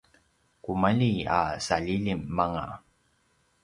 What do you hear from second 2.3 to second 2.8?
anga